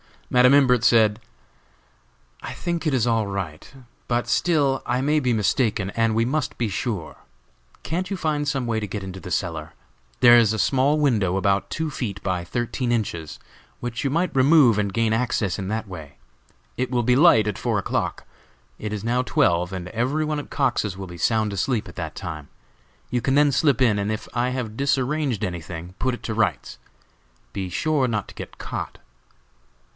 [0.31, 1.19] Madam Imbert said:
[2.41, 3.71] "I think it is all right,
[4.07, 7.17] but still I may be mistaken, and we must be sure.
[7.83, 9.73] Can't you find some way to get into the cellar?
[10.21, 13.39] There is a small window, about two feet by thirteen inches,
[13.79, 16.17] which you might remove, and gain access in that way.
[16.77, 18.25] It will be light at four o'clock;
[18.79, 22.15] it is now twelve, and every one at Cox's will be sound asleep at that
[22.15, 22.47] time.
[23.11, 26.79] You can then slip in, and if I have disarranged anything, put it to rights.
[27.53, 28.97] Be sure not to get caught!"